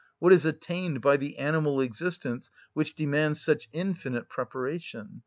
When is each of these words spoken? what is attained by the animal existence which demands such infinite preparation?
what 0.17 0.33
is 0.33 0.47
attained 0.47 0.99
by 0.99 1.15
the 1.15 1.37
animal 1.37 1.79
existence 1.79 2.49
which 2.73 2.95
demands 2.95 3.39
such 3.39 3.69
infinite 3.71 4.27
preparation? 4.27 5.19